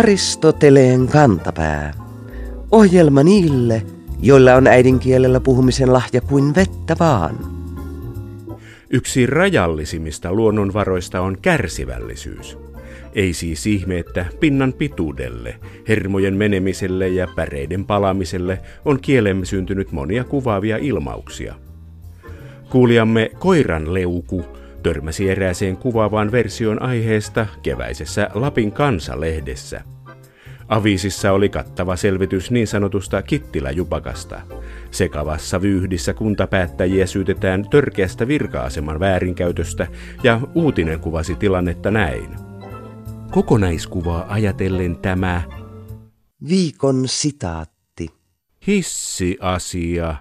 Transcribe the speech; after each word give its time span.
Aristoteleen 0.00 1.08
kantapää. 1.08 1.94
Ohjelma 2.70 3.22
niille, 3.22 3.82
joilla 4.22 4.54
on 4.54 4.66
äidinkielellä 4.66 5.40
puhumisen 5.40 5.92
lahja 5.92 6.20
kuin 6.20 6.54
vettä 6.54 6.96
vaan. 7.00 7.36
Yksi 8.90 9.26
rajallisimmista 9.26 10.32
luonnonvaroista 10.32 11.20
on 11.20 11.38
kärsivällisyys. 11.42 12.58
Ei 13.14 13.32
siis 13.32 13.66
ihme, 13.66 13.98
että 13.98 14.26
pinnan 14.40 14.72
pituudelle, 14.72 15.56
hermojen 15.88 16.34
menemiselle 16.34 17.08
ja 17.08 17.28
päreiden 17.36 17.84
palamiselle 17.84 18.60
on 18.84 19.00
kielemme 19.00 19.44
syntynyt 19.44 19.92
monia 19.92 20.24
kuvaavia 20.24 20.76
ilmauksia. 20.76 21.54
Kuulijamme 22.70 23.30
Koiran 23.38 23.94
leuku 23.94 24.44
törmäsi 24.82 25.30
erääseen 25.30 25.76
kuvaavaan 25.76 26.32
versioon 26.32 26.82
aiheesta 26.82 27.46
keväisessä 27.62 28.30
Lapin 28.34 28.72
Kansa-lehdessä. 28.72 29.80
Aviisissa 30.68 31.32
oli 31.32 31.48
kattava 31.48 31.96
selvitys 31.96 32.50
niin 32.50 32.66
sanotusta 32.66 33.22
Kittilä-jupakasta. 33.22 34.40
Sekavassa 34.90 35.62
vyyhdissä 35.62 36.14
kuntapäättäjiä 36.14 37.06
syytetään 37.06 37.68
törkeästä 37.70 38.28
virka-aseman 38.28 39.00
väärinkäytöstä 39.00 39.86
ja 40.22 40.40
uutinen 40.54 41.00
kuvasi 41.00 41.34
tilannetta 41.34 41.90
näin. 41.90 42.28
Kokonaiskuvaa 43.30 44.26
ajatellen 44.28 44.96
tämä 44.96 45.42
Viikon 46.48 47.02
sitaatti. 47.06 48.08
hissiasia 48.66 50.14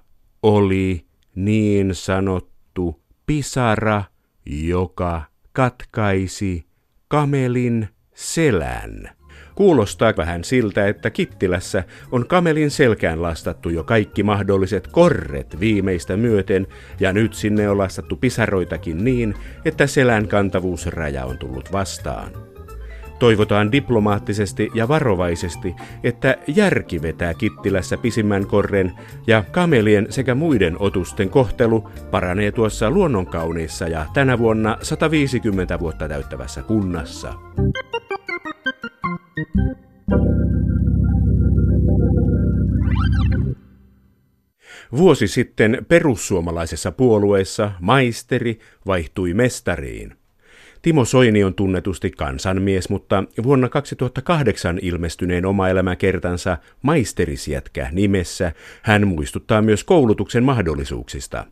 oli 0.43 1.05
niin 1.35 1.95
sanottu 1.95 3.01
pisara, 3.25 4.03
joka 4.45 5.21
katkaisi 5.53 6.65
kamelin 7.07 7.89
selän. 8.13 9.09
Kuulostaa 9.55 10.13
vähän 10.17 10.43
siltä, 10.43 10.87
että 10.87 11.09
Kittilässä 11.09 11.83
on 12.11 12.27
kamelin 12.27 12.71
selkään 12.71 13.21
lastattu 13.21 13.69
jo 13.69 13.83
kaikki 13.83 14.23
mahdolliset 14.23 14.87
korret 14.87 15.59
viimeistä 15.59 16.17
myöten, 16.17 16.67
ja 16.99 17.13
nyt 17.13 17.33
sinne 17.33 17.69
on 17.69 17.77
lastattu 17.77 18.15
pisaroitakin 18.15 19.03
niin, 19.03 19.35
että 19.65 19.87
selän 19.87 20.27
kantavuusraja 20.27 21.25
on 21.25 21.37
tullut 21.37 21.71
vastaan. 21.71 22.48
Toivotaan 23.19 23.71
diplomaattisesti 23.71 24.69
ja 24.73 24.87
varovaisesti, 24.87 25.75
että 26.03 26.37
järki 26.47 27.01
vetää 27.01 27.33
Kittilässä 27.33 27.97
pisimmän 27.97 28.47
korren 28.47 28.93
ja 29.27 29.43
kamelien 29.51 30.07
sekä 30.09 30.35
muiden 30.35 30.75
otusten 30.79 31.29
kohtelu 31.29 31.89
paranee 32.11 32.51
tuossa 32.51 32.91
luonnonkauniissa 32.91 33.87
ja 33.87 34.05
tänä 34.13 34.39
vuonna 34.39 34.77
150 34.81 35.79
vuotta 35.79 36.07
täyttävässä 36.07 36.61
kunnassa. 36.61 37.33
Vuosi 44.97 45.27
sitten 45.27 45.85
perussuomalaisessa 45.87 46.91
puolueessa 46.91 47.71
maisteri 47.81 48.59
vaihtui 48.87 49.33
mestariin. 49.33 50.18
Timo 50.81 51.05
Soini 51.05 51.43
on 51.43 51.53
tunnetusti 51.53 52.11
kansanmies, 52.11 52.89
mutta 52.89 53.23
vuonna 53.43 53.69
2008 53.69 54.79
ilmestyneen 54.81 55.45
oma 55.45 55.69
elämäkertansa 55.69 56.57
Maisterisjätkä 56.81 57.89
nimessä 57.91 58.51
hän 58.81 59.07
muistuttaa 59.07 59.61
myös 59.61 59.83
koulutuksen 59.83 60.43
mahdollisuuksista. 60.43 61.45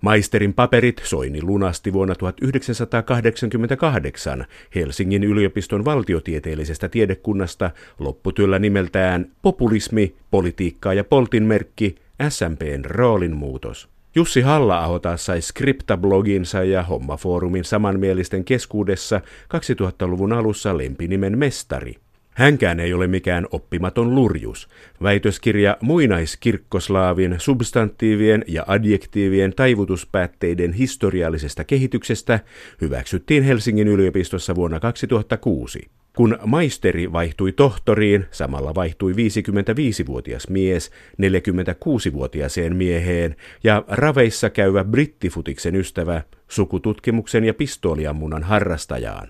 Maisterin 0.00 0.54
paperit 0.54 1.02
Soini 1.04 1.42
lunasti 1.42 1.92
vuonna 1.92 2.14
1988 2.14 4.46
Helsingin 4.74 5.24
yliopiston 5.24 5.84
valtiotieteellisestä 5.84 6.88
tiedekunnasta 6.88 7.70
lopputyöllä 7.98 8.58
nimeltään 8.58 9.32
Populismi, 9.42 10.14
politiikka 10.30 10.94
ja 10.94 11.04
poltinmerkki, 11.04 11.94
SMPn 12.28 12.84
roolinmuutos. 12.84 13.93
Jussi 14.14 14.40
halla 14.40 14.98
taas 14.98 15.26
sai 15.26 15.40
Skripta-bloginsa 15.42 16.64
ja 16.64 16.82
Hommafoorumin 16.82 17.64
samanmielisten 17.64 18.44
keskuudessa 18.44 19.20
2000-luvun 19.54 20.32
alussa 20.32 20.78
lempinimen 20.78 21.38
mestari. 21.38 21.94
Hänkään 22.34 22.80
ei 22.80 22.94
ole 22.94 23.06
mikään 23.06 23.46
oppimaton 23.50 24.14
lurjus. 24.14 24.68
Väitöskirja 25.02 25.76
muinaiskirkkoslaavin 25.80 27.34
substantiivien 27.38 28.44
ja 28.48 28.64
adjektiivien 28.66 29.52
taivutuspäätteiden 29.56 30.72
historiallisesta 30.72 31.64
kehityksestä 31.64 32.40
hyväksyttiin 32.80 33.42
Helsingin 33.42 33.88
yliopistossa 33.88 34.54
vuonna 34.54 34.80
2006. 34.80 35.90
Kun 36.16 36.38
maisteri 36.46 37.12
vaihtui 37.12 37.52
tohtoriin, 37.52 38.26
samalla 38.30 38.74
vaihtui 38.74 39.12
55-vuotias 39.12 40.48
mies 40.48 40.90
46-vuotiaaseen 41.22 42.76
mieheen 42.76 43.36
ja 43.64 43.84
raveissa 43.88 44.50
käyvä 44.50 44.84
brittifutiksen 44.84 45.76
ystävä 45.76 46.22
sukututkimuksen 46.48 47.44
ja 47.44 47.54
pistooliammunnan 47.54 48.42
harrastajaan. 48.42 49.28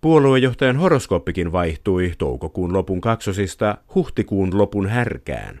Puoluejohtajan 0.00 0.76
horoskooppikin 0.76 1.52
vaihtui 1.52 2.12
toukokuun 2.18 2.72
lopun 2.72 3.00
kaksosista 3.00 3.78
huhtikuun 3.94 4.58
lopun 4.58 4.86
härkään. 4.86 5.60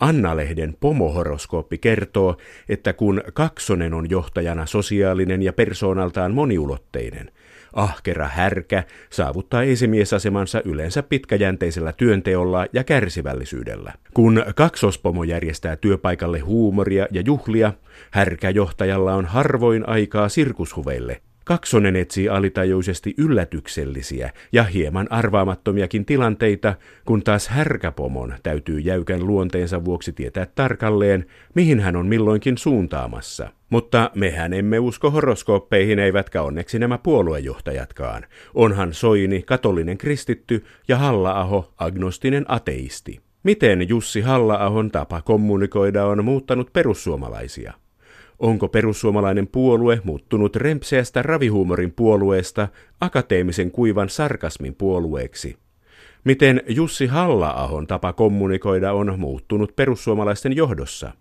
Anna-lehden 0.00 0.76
pomohoroskooppi 0.80 1.78
kertoo, 1.78 2.36
että 2.68 2.92
kun 2.92 3.22
kaksonen 3.34 3.94
on 3.94 4.10
johtajana 4.10 4.66
sosiaalinen 4.66 5.42
ja 5.42 5.52
persoonaltaan 5.52 6.34
moniulotteinen, 6.34 7.30
ahkera 7.72 8.28
härkä 8.28 8.84
saavuttaa 9.10 9.62
esimiesasemansa 9.62 10.62
yleensä 10.64 11.02
pitkäjänteisellä 11.02 11.92
työnteolla 11.92 12.66
ja 12.72 12.84
kärsivällisyydellä. 12.84 13.92
Kun 14.14 14.44
kaksospomo 14.54 15.24
järjestää 15.24 15.76
työpaikalle 15.76 16.38
huumoria 16.38 17.06
ja 17.10 17.22
juhlia, 17.26 17.72
härkäjohtajalla 18.10 19.14
on 19.14 19.26
harvoin 19.26 19.88
aikaa 19.88 20.28
sirkushuveille, 20.28 21.22
Kaksonen 21.44 21.96
etsii 21.96 22.28
alitajuisesti 22.28 23.14
yllätyksellisiä 23.18 24.30
ja 24.52 24.62
hieman 24.62 25.12
arvaamattomiakin 25.12 26.04
tilanteita, 26.04 26.74
kun 27.04 27.22
taas 27.22 27.48
härkäpomon 27.48 28.34
täytyy 28.42 28.80
jäykän 28.80 29.26
luonteensa 29.26 29.84
vuoksi 29.84 30.12
tietää 30.12 30.46
tarkalleen, 30.54 31.26
mihin 31.54 31.80
hän 31.80 31.96
on 31.96 32.06
milloinkin 32.06 32.58
suuntaamassa. 32.58 33.48
Mutta 33.70 34.10
mehän 34.14 34.52
emme 34.52 34.78
usko 34.78 35.10
horoskooppeihin 35.10 35.98
eivätkä 35.98 36.42
onneksi 36.42 36.78
nämä 36.78 36.98
puoluejohtajatkaan. 36.98 38.26
Onhan 38.54 38.94
Soini 38.94 39.42
katolinen 39.42 39.98
kristitty 39.98 40.64
ja 40.88 40.96
Halla-aho 40.96 41.72
agnostinen 41.78 42.44
ateisti. 42.48 43.20
Miten 43.42 43.88
Jussi 43.88 44.20
Halla-ahon 44.20 44.90
tapa 44.90 45.22
kommunikoida 45.22 46.06
on 46.06 46.24
muuttanut 46.24 46.72
perussuomalaisia? 46.72 47.72
Onko 48.40 48.68
perussuomalainen 48.68 49.46
puolue 49.46 50.00
muuttunut 50.04 50.56
rempseästä 50.56 51.22
ravihuumorin 51.22 51.92
puolueesta 51.92 52.68
akateemisen 53.00 53.70
kuivan 53.70 54.08
sarkasmin 54.08 54.74
puolueeksi? 54.74 55.56
Miten 56.24 56.62
Jussi 56.68 57.06
Halla-ahon 57.06 57.86
tapa 57.86 58.12
kommunikoida 58.12 58.92
on 58.92 59.14
muuttunut 59.18 59.76
perussuomalaisten 59.76 60.56
johdossa? 60.56 61.12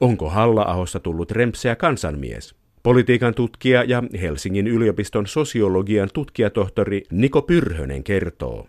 Onko 0.00 0.30
Halla-ahosta 0.30 1.00
tullut 1.00 1.30
rempseä 1.30 1.76
kansanmies? 1.76 2.54
Politiikan 2.82 3.34
tutkija 3.34 3.84
ja 3.84 4.02
Helsingin 4.20 4.66
yliopiston 4.66 5.26
sosiologian 5.26 6.08
tutkijatohtori 6.12 7.02
Niko 7.12 7.42
Pyrhönen 7.42 8.04
kertoo. 8.04 8.66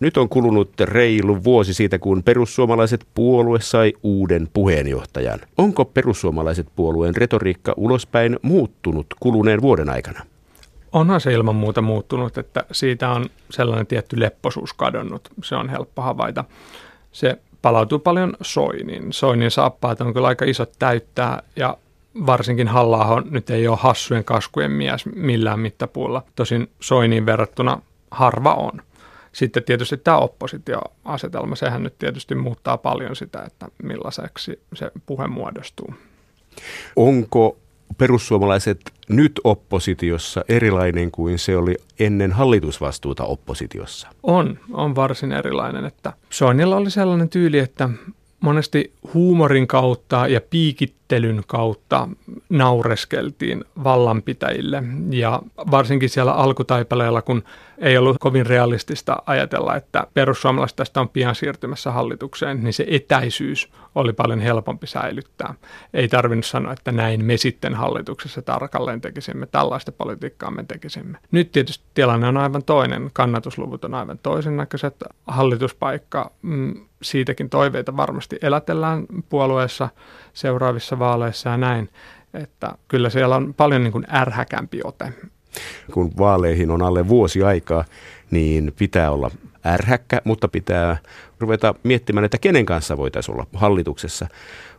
Nyt 0.00 0.16
on 0.16 0.28
kulunut 0.28 0.80
reilu 0.80 1.44
vuosi 1.44 1.74
siitä, 1.74 1.98
kun 1.98 2.22
perussuomalaiset 2.22 3.06
puolue 3.14 3.60
sai 3.60 3.92
uuden 4.02 4.48
puheenjohtajan. 4.52 5.40
Onko 5.58 5.84
perussuomalaiset 5.84 6.66
puolueen 6.76 7.16
retoriikka 7.16 7.74
ulospäin 7.76 8.38
muuttunut 8.42 9.06
kuluneen 9.20 9.62
vuoden 9.62 9.90
aikana? 9.90 10.20
Onhan 10.92 11.20
se 11.20 11.32
ilman 11.32 11.56
muuta 11.56 11.82
muuttunut, 11.82 12.38
että 12.38 12.64
siitä 12.72 13.10
on 13.10 13.26
sellainen 13.50 13.86
tietty 13.86 14.20
lepposuus 14.20 14.72
kadonnut. 14.72 15.28
Se 15.44 15.54
on 15.54 15.68
helppo 15.68 16.02
havaita. 16.02 16.44
Se 17.12 17.38
palautuu 17.62 17.98
paljon 17.98 18.36
Soinin. 18.42 19.12
Soinin 19.12 19.50
saappaat 19.50 20.00
on 20.00 20.14
kyllä 20.14 20.28
aika 20.28 20.44
isot 20.44 20.72
täyttää 20.78 21.42
ja 21.56 21.76
varsinkin 22.26 22.68
halla 22.68 23.22
nyt 23.30 23.50
ei 23.50 23.68
ole 23.68 23.78
hassujen 23.80 24.24
kaskujen 24.24 24.70
mies 24.70 25.06
millään 25.06 25.60
mittapuulla. 25.60 26.22
Tosin 26.36 26.70
Soiniin 26.80 27.26
verrattuna 27.26 27.82
harva 28.10 28.54
on. 28.54 28.82
Sitten 29.38 29.64
tietysti 29.64 29.96
tämä 29.96 30.16
oppositioasetelma, 30.16 31.56
sehän 31.56 31.82
nyt 31.82 31.98
tietysti 31.98 32.34
muuttaa 32.34 32.78
paljon 32.78 33.16
sitä, 33.16 33.42
että 33.42 33.68
millaiseksi 33.82 34.60
se 34.74 34.90
puhe 35.06 35.26
muodostuu. 35.26 35.94
Onko 36.96 37.58
perussuomalaiset 37.98 38.80
nyt 39.08 39.40
oppositiossa 39.44 40.44
erilainen 40.48 41.10
kuin 41.10 41.38
se 41.38 41.56
oli 41.56 41.76
ennen 41.98 42.32
hallitusvastuuta 42.32 43.24
oppositiossa? 43.24 44.08
On, 44.22 44.58
on 44.72 44.94
varsin 44.94 45.32
erilainen. 45.32 45.84
Että 45.84 46.12
Soinilla 46.30 46.76
oli 46.76 46.90
sellainen 46.90 47.28
tyyli, 47.28 47.58
että 47.58 47.88
monesti 48.40 48.92
huumorin 49.14 49.66
kautta 49.66 50.28
ja 50.28 50.40
piikit 50.40 50.94
väittelyn 51.10 51.42
kautta 51.46 52.08
naureskeltiin 52.48 53.64
vallanpitäjille 53.84 54.82
ja 55.10 55.42
varsinkin 55.70 56.08
siellä 56.08 56.32
alkutaipaleella, 56.32 57.22
kun 57.22 57.42
ei 57.78 57.98
ollut 57.98 58.16
kovin 58.20 58.46
realistista 58.46 59.16
ajatella, 59.26 59.76
että 59.76 60.06
perussuomalaiset 60.14 60.76
tästä 60.76 61.00
on 61.00 61.08
pian 61.08 61.34
siirtymässä 61.34 61.90
hallitukseen, 61.90 62.64
niin 62.64 62.72
se 62.72 62.86
etäisyys 62.88 63.72
oli 63.94 64.12
paljon 64.12 64.40
helpompi 64.40 64.86
säilyttää. 64.86 65.54
Ei 65.94 66.08
tarvinnut 66.08 66.46
sanoa, 66.46 66.72
että 66.72 66.92
näin 66.92 67.24
me 67.24 67.36
sitten 67.36 67.74
hallituksessa 67.74 68.42
tarkalleen 68.42 69.00
tekisimme, 69.00 69.46
tällaista 69.46 69.92
politiikkaa 69.92 70.50
me 70.50 70.64
tekisimme. 70.68 71.18
Nyt 71.30 71.52
tietysti 71.52 71.84
tilanne 71.94 72.28
on 72.28 72.36
aivan 72.36 72.64
toinen, 72.64 73.10
kannatusluvut 73.12 73.84
on 73.84 73.94
aivan 73.94 74.18
toisen 74.18 74.56
näköiset. 74.56 74.94
Hallituspaikka, 75.26 76.30
mm, 76.42 76.74
siitäkin 77.02 77.50
toiveita 77.50 77.96
varmasti 77.96 78.38
elätellään 78.42 79.06
puolueessa 79.28 79.88
seuraavissa 80.38 80.98
vaaleissa 80.98 81.50
ja 81.50 81.56
näin, 81.56 81.88
että 82.34 82.72
kyllä 82.88 83.10
siellä 83.10 83.36
on 83.36 83.54
paljon 83.54 83.82
niin 83.82 83.92
kuin 83.92 84.06
ärhäkämpi 84.12 84.80
ote 84.84 85.12
kun 85.92 86.12
vaaleihin 86.18 86.70
on 86.70 86.82
alle 86.82 87.08
vuosi 87.08 87.42
aikaa, 87.42 87.84
niin 88.30 88.72
pitää 88.78 89.10
olla 89.10 89.30
ärhäkkä, 89.66 90.22
mutta 90.24 90.48
pitää 90.48 90.96
ruveta 91.40 91.74
miettimään, 91.82 92.24
että 92.24 92.38
kenen 92.38 92.66
kanssa 92.66 92.96
voitaisiin 92.96 93.34
olla 93.34 93.46
hallituksessa. 93.54 94.26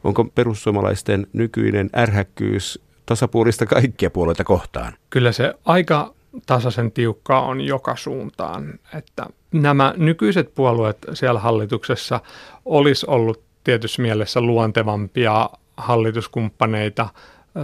Onko 0.03 0.23
perussuomalaisten 0.23 1.27
nykyinen 1.33 1.89
ärhäkkyys 1.95 2.81
tasapuolista 3.05 3.65
kaikkia 3.65 4.09
puolueita 4.09 4.43
kohtaan? 4.43 4.93
Kyllä 5.09 5.31
se 5.31 5.53
aika 5.65 6.13
tasaisen 6.45 6.91
tiukkaa 6.91 7.41
on 7.41 7.61
joka 7.61 7.95
suuntaan, 7.95 8.79
että 8.95 9.25
nämä 9.51 9.93
nykyiset 9.97 10.55
puolueet 10.55 10.97
siellä 11.13 11.39
hallituksessa 11.39 12.19
olisi 12.65 13.05
ollut 13.09 13.48
tietyssä 13.63 14.01
mielessä 14.01 14.41
luontevampia 14.41 15.49
hallituskumppaneita 15.77 17.09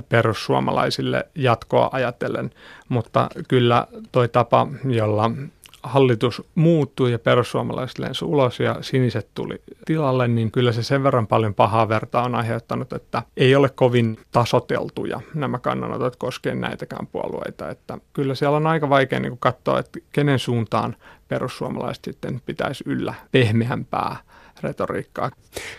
perussuomalaisille 0.10 1.28
jatkoa 1.36 1.90
ajatellen, 1.92 2.52
mutta 2.90 3.30
kyllä 3.48 3.88
toi 4.12 4.30
tapa, 4.30 4.68
jolla 4.86 5.32
hallitus 5.86 6.44
muuttui 6.56 7.12
ja 7.12 7.20
perussuomalaiset 7.20 8.00
lensi 8.00 8.26
ulos 8.26 8.60
ja 8.60 8.76
siniset 8.82 9.28
tuli 9.34 9.62
tilalle, 9.86 10.28
niin 10.28 10.52
kyllä 10.52 10.72
se 10.72 10.84
sen 10.84 11.04
verran 11.04 11.28
paljon 11.28 11.54
pahaa 11.54 11.90
verta 11.90 12.22
on 12.22 12.36
aiheuttanut, 12.36 12.94
että 12.94 13.22
ei 13.38 13.56
ole 13.56 13.70
kovin 13.70 14.18
tasoteltuja 14.32 15.22
nämä 15.34 15.60
kannanotot 15.60 16.16
koskien 16.16 16.62
näitäkään 16.62 17.08
puolueita. 17.08 17.70
Että 17.70 17.98
kyllä 18.14 18.36
siellä 18.36 18.58
on 18.58 18.68
aika 18.68 18.90
vaikea 18.90 19.20
niin 19.20 19.38
katsoa, 19.40 19.80
että 19.80 20.00
kenen 20.12 20.40
suuntaan 20.40 20.96
perussuomalaiset 21.28 22.04
sitten 22.04 22.42
pitäisi 22.46 22.84
yllä 22.88 23.14
pehmeämpää 23.32 24.16
retoriikkaa. 24.62 25.32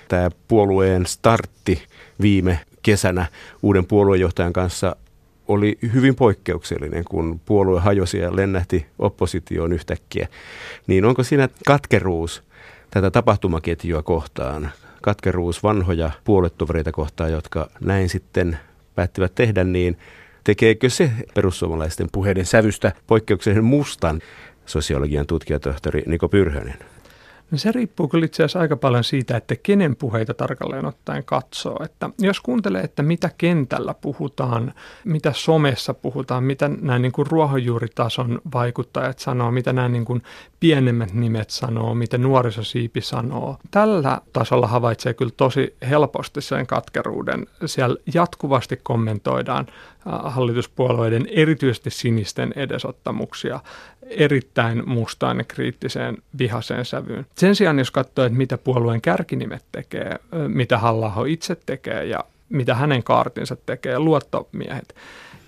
Tämä 0.09 0.31
puolueen 0.49 1.07
startti 1.07 1.83
viime 2.21 2.61
kesänä 2.83 3.27
uuden 3.63 3.87
puoluejohtajan 3.87 4.53
kanssa 4.53 4.97
oli 5.49 5.79
hyvin 5.95 6.15
poikkeuksellinen, 6.15 7.05
kun 7.05 7.41
puolue 7.45 7.81
hajosi 7.81 8.19
ja 8.19 8.37
lennähti 8.37 8.87
oppositioon 8.99 9.73
yhtäkkiä. 9.73 10.29
Niin 10.87 11.05
onko 11.05 11.23
siinä 11.23 11.49
katkeruus 11.67 12.43
tätä 12.91 13.11
tapahtumaketjua 13.11 14.03
kohtaan, 14.03 14.71
katkeruus 15.03 15.63
vanhoja 15.63 16.11
puolettovereita 16.25 16.93
kohtaan, 16.93 17.33
jotka 17.33 17.71
näin 17.81 18.09
sitten 18.09 18.59
päättivät 18.95 19.35
tehdä, 19.35 19.65
niin 19.65 19.99
tekeekö 20.45 20.91
se 20.91 21.11
perussuomalaisten 21.35 22.09
puheiden 22.13 22.47
sävystä 22.47 22.93
poikkeuksellisen 23.07 23.65
mustan 23.65 24.21
sosiologian 24.67 25.27
tutkijatohtori 25.27 26.03
Niko 26.07 26.29
Pyrhönen? 26.29 26.75
No 27.51 27.59
se 27.59 27.73
riippuu 27.73 28.09
kyllä 28.09 28.27
itse 28.27 28.43
asiassa 28.43 28.61
aika 28.61 28.77
paljon 28.77 29.05
siitä, 29.05 29.37
että 29.37 29.57
kenen 29.63 29.97
puheita 29.97 30.35
tarkalleen 30.35 30.87
ottaen 30.87 31.25
katsoo. 31.25 31.85
Että 31.85 32.11
jos 32.19 32.41
kuuntelee, 32.41 32.83
että 32.83 33.03
mitä 33.03 33.31
kentällä 33.39 33.95
puhutaan, 33.95 34.75
mitä 35.05 35.33
somessa 35.35 35.95
puhutaan, 35.95 36.45
mitä 36.45 36.69
nämä 36.69 36.99
niin 36.99 37.13
kuin 37.13 37.27
ruohonjuuritason 37.27 38.41
vaikuttajat 38.55 39.19
sanoo, 39.19 39.51
mitä 39.51 39.73
nämä 39.73 39.89
niin 39.89 40.05
kuin 40.05 40.23
pienemmät 40.61 41.13
nimet 41.13 41.51
sanoo, 41.51 41.95
mitä 41.95 42.19
nuorisosiipi 42.19 43.01
sanoo. 43.01 43.57
Tällä 43.71 44.21
tasolla 44.33 44.67
havaitsee 44.67 45.15
kyllä 45.15 45.33
tosi 45.37 45.77
helposti 45.89 46.41
sen 46.41 46.67
katkeruuden. 46.67 47.47
Siellä 47.67 47.97
jatkuvasti 48.15 48.81
kommentoidaan 48.83 49.67
hallituspuolueiden, 50.25 51.27
erityisesti 51.31 51.91
sinisten 51.91 52.53
edesottamuksia 52.57 53.61
erittäin 54.11 54.83
mustaan 54.89 55.39
ja 55.39 55.45
kriittiseen 55.45 56.17
vihaseen 56.39 56.85
sävyyn. 56.85 57.27
Sen 57.37 57.57
sijaan, 57.57 57.79
jos 57.79 57.91
katsoo, 57.91 58.25
että 58.25 58.39
mitä 58.39 58.59
puolueen 58.59 59.01
kärkinimet 59.01 59.65
tekee, 59.73 60.19
mitä 60.49 60.79
halla 60.79 61.13
itse 61.29 61.57
tekee 61.67 62.05
ja 62.05 62.25
mitä 62.49 62.75
hänen 62.75 63.03
kaartinsa 63.03 63.57
tekee, 63.57 63.99
luottomiehet, 63.99 64.95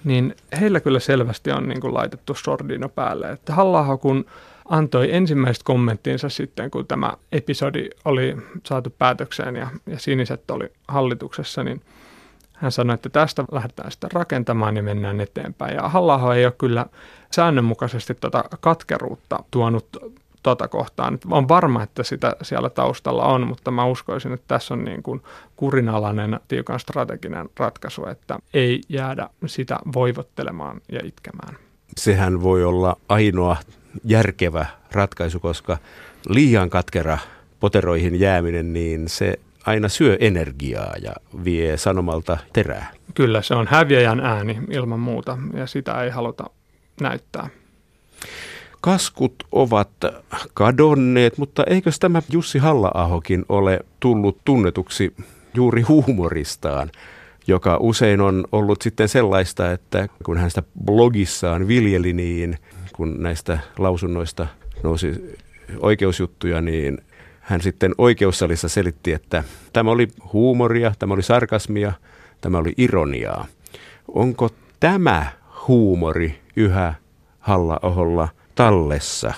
niin 0.05 0.37
heillä 0.61 0.81
kyllä 0.81 1.01
selvästi 1.01 1.53
on 1.53 1.69
niin 1.69 1.81
kuin 1.81 1.95
laitettu 1.95 2.35
sordino 2.35 2.89
päälle. 2.89 3.31
Että 3.31 3.55
halla 3.55 3.97
kun 3.97 4.25
antoi 4.69 5.15
ensimmäiset 5.15 5.63
kommenttinsa 5.63 6.29
sitten, 6.29 6.71
kun 6.71 6.87
tämä 6.87 7.13
episodi 7.33 7.89
oli 8.05 8.37
saatu 8.67 8.95
päätökseen 8.99 9.57
ja, 9.57 9.71
ja 9.87 9.99
siniset 9.99 10.51
oli 10.51 10.73
hallituksessa, 10.89 11.65
niin– 11.65 11.81
hän 12.61 12.73
sanoi, 12.73 12.95
että 12.95 13.09
tästä 13.09 13.45
lähdetään 13.53 13.91
sitten 13.91 14.11
rakentamaan 14.13 14.77
ja 14.77 14.83
mennään 14.83 15.21
eteenpäin. 15.21 15.75
Ja 15.75 15.89
halla 15.89 16.35
ei 16.35 16.45
ole 16.45 16.55
kyllä 16.59 16.87
säännönmukaisesti 17.33 18.15
tuota 18.15 18.45
katkeruutta 18.61 19.45
tuonut 19.51 19.87
tuota 20.43 20.69
kohtaan. 20.69 21.19
On 21.31 21.49
varma, 21.49 21.83
että 21.83 22.03
sitä 22.03 22.37
siellä 22.43 22.71
taustalla 22.71 23.25
on, 23.25 23.47
mutta 23.47 23.71
mä 23.71 23.85
uskoisin, 23.85 24.33
että 24.33 24.45
tässä 24.49 24.75
on 24.75 24.85
niin 24.85 25.03
kuin 25.03 25.23
kurinalainen, 25.57 26.41
tiukan 26.49 26.81
strateginen 26.81 27.49
ratkaisu, 27.57 28.07
että 28.07 28.39
ei 28.55 28.81
jäädä 28.89 29.29
sitä 29.47 29.79
voivottelemaan 29.95 30.81
ja 30.93 31.01
itkemään. 31.05 31.57
Sehän 31.97 32.43
voi 32.43 32.65
olla 32.65 32.97
ainoa 33.09 33.57
järkevä 34.05 34.67
ratkaisu, 34.93 35.41
koska 35.41 35.79
liian 36.29 36.71
katkera 36.71 37.19
poteroihin 37.61 38.21
jääminen, 38.21 38.73
niin 38.73 39.09
se 39.09 39.39
aina 39.67 39.89
syö 39.89 40.17
energiaa 40.21 40.95
ja 41.03 41.13
vie 41.45 41.77
sanomalta 41.77 42.39
terää. 42.53 42.93
Kyllä, 43.15 43.43
se 43.43 43.55
on 43.55 43.67
häviäjän 43.67 44.21
ääni 44.21 44.59
ilman 44.71 45.01
muuta 45.01 45.39
ja 45.55 45.67
sitä 45.67 46.03
ei 46.03 46.11
haluta 46.11 46.45
näyttää. 47.01 47.49
Kaskut 48.81 49.35
ovat 49.53 49.91
kadonneet, 50.55 51.39
mutta 51.39 51.65
eikö 51.65 51.91
tämä 52.01 52.23
Jussi 52.31 52.59
halla 52.59 52.91
ole 53.49 53.81
tullut 54.01 54.39
tunnetuksi 54.45 55.15
juuri 55.55 55.83
huumoristaan, 55.83 56.91
joka 57.47 57.77
usein 57.81 58.21
on 58.21 58.45
ollut 58.53 58.83
sitten 58.83 59.09
sellaista, 59.09 59.73
että 59.73 60.09
kun 60.25 60.39
hän 60.39 60.51
sitä 60.51 60.63
blogissaan 60.85 61.69
viljeli, 61.69 62.13
niin 62.13 62.59
kun 62.93 63.23
näistä 63.23 63.59
lausunnoista 63.79 64.47
nousi 64.83 65.37
oikeusjuttuja, 65.81 66.61
niin 66.61 66.99
hän 67.49 67.63
sitten 67.63 67.95
oikeussalissa 67.99 68.69
selitti, 68.69 69.13
että 69.13 69.45
tämä 69.73 69.91
oli 69.91 70.09
huumoria, 70.33 70.93
tämä 70.99 71.15
oli 71.15 71.23
sarkasmia, 71.23 71.93
tämä 72.41 72.59
oli 72.59 72.73
ironiaa. 72.79 73.47
Onko 74.09 74.51
tämä 74.81 75.27
huumori 75.69 76.41
yhä 76.57 76.95
halla 77.41 78.29
tallessa? 78.55 79.35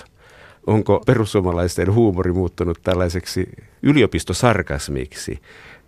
Onko 0.67 1.03
perussuomalaisten 1.05 1.93
huumori 1.93 2.31
muuttunut 2.31 2.79
tällaiseksi 2.83 3.49
yliopistosarkasmiksi, 3.83 5.41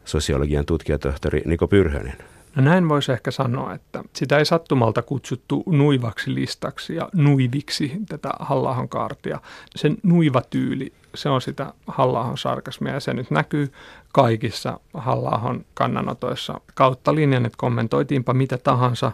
sosiologian 0.05 0.65
tutkijatohtori 0.65 1.41
Niko 1.45 1.67
Pyrhönen? 1.67 2.32
No 2.55 2.63
näin 2.63 2.89
voisi 2.89 3.11
ehkä 3.11 3.31
sanoa, 3.31 3.73
että 3.73 4.03
sitä 4.13 4.37
ei 4.37 4.45
sattumalta 4.45 5.01
kutsuttu 5.01 5.63
nuivaksi 5.65 6.35
listaksi 6.35 6.95
ja 6.95 7.09
nuiviksi 7.13 7.91
tätä 8.09 8.29
halla 8.39 8.87
kaartia. 8.89 9.39
Sen 9.75 9.97
nuiva 10.03 10.41
tyyli, 10.49 10.93
se 11.15 11.29
on 11.29 11.41
sitä 11.41 11.73
halla 11.87 12.31
sarkasmia 12.35 12.93
ja 12.93 12.99
se 12.99 13.13
nyt 13.13 13.31
näkyy 13.31 13.71
kaikissa 14.13 14.79
halla 14.93 15.55
kannanotoissa 15.73 16.61
kautta 16.73 17.15
linjan, 17.15 17.45
että 17.45 17.57
kommentoitiinpa 17.57 18.33
mitä 18.33 18.57
tahansa, 18.57 19.11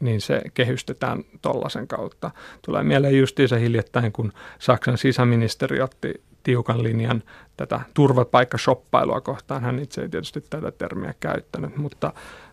niin 0.00 0.20
se 0.20 0.42
kehystetään 0.54 1.24
tollaisen 1.42 1.88
kautta. 1.88 2.30
Tulee 2.62 2.82
mieleen 2.82 3.18
justiinsa 3.18 3.56
hiljattain, 3.56 4.12
kun 4.12 4.32
Saksan 4.58 4.98
sisäministeri 4.98 5.80
otti 5.80 6.14
tiukan 6.42 6.82
linjan 6.82 7.22
tätä 7.56 7.80
turvapaikkashoppailua 7.94 9.20
kohtaan. 9.20 9.62
Hän 9.62 9.78
itse 9.78 10.02
ei 10.02 10.08
tietysti 10.08 10.44
tätä 10.50 10.70
termiä 10.70 11.14
käyttänyt, 11.20 11.76
mutta 11.76 12.12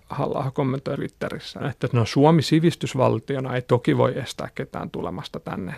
halla 0.09 0.51
kommentoi 0.51 0.95
Twitterissä, 0.95 1.59
että 1.59 1.87
no 1.93 2.05
Suomi 2.05 2.41
sivistysvaltiona 2.41 3.55
ei 3.55 3.61
toki 3.61 3.97
voi 3.97 4.19
estää 4.19 4.49
ketään 4.55 4.89
tulemasta 4.89 5.39
tänne. 5.39 5.73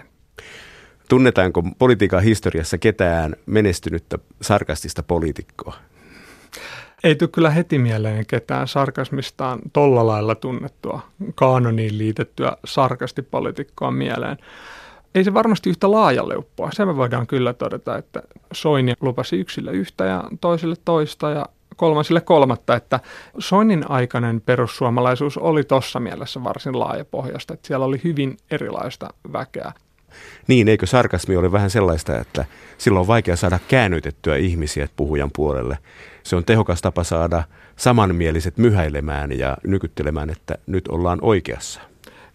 Tunnetaanko 1.10 1.64
politiikan 1.80 2.24
historiassa 2.24 2.78
ketään 2.78 3.36
menestynyttä 3.46 4.20
sarkastista 4.42 5.04
poliitikkoa? 5.04 5.76
Ei 7.04 7.16
tule 7.16 7.30
kyllä 7.34 7.50
heti 7.50 7.80
mieleen 7.80 8.26
ketään 8.26 8.68
sarkasmistaan 8.68 9.60
tolla 9.74 10.08
lailla 10.08 10.36
tunnettua, 10.36 11.02
kaanoniin 11.36 11.98
liitettyä 11.98 12.58
sarkastipolitiikkoa 12.66 13.92
mieleen. 13.92 14.38
Ei 15.16 15.24
se 15.24 15.34
varmasti 15.34 15.70
yhtä 15.70 15.92
laajalle 15.92 16.38
uppoa. 16.38 16.70
Se 16.74 16.86
me 16.86 16.96
voidaan 16.96 17.28
kyllä 17.28 17.54
todeta, 17.54 17.98
että 17.98 18.24
Soini 18.54 18.94
lupasi 19.02 19.40
yksille 19.40 19.72
yhtä 19.72 20.06
ja 20.06 20.24
toisille 20.42 20.76
toista 20.86 21.30
ja 21.30 21.46
kolmasille 21.80 22.22
kolmatta, 22.22 22.76
että 22.76 23.00
Soinin 23.38 23.92
aikainen 23.92 24.42
perussuomalaisuus 24.42 25.38
oli 25.38 25.64
tuossa 25.64 26.00
mielessä 26.00 26.44
varsin 26.44 26.80
laajapohjasta, 26.80 27.54
että 27.54 27.68
siellä 27.68 27.86
oli 27.86 28.02
hyvin 28.04 28.38
erilaista 28.52 29.10
väkeä. 29.34 29.72
Niin, 30.48 30.68
eikö 30.68 30.86
sarkasmi 30.86 31.36
ole 31.36 31.52
vähän 31.52 31.70
sellaista, 31.70 32.20
että 32.20 32.46
silloin 32.78 33.02
on 33.02 33.08
vaikea 33.08 33.36
saada 33.36 33.60
käännytettyä 33.68 34.36
ihmisiä 34.36 34.88
puhujan 34.96 35.30
puolelle. 35.36 35.78
Se 36.24 36.36
on 36.36 36.46
tehokas 36.46 36.82
tapa 36.82 37.04
saada 37.04 37.44
samanmieliset 37.76 38.58
myhäilemään 38.58 39.40
ja 39.40 39.58
nykyttelemään, 39.64 40.30
että 40.30 40.58
nyt 40.68 40.88
ollaan 40.88 41.20
oikeassa. 41.22 41.89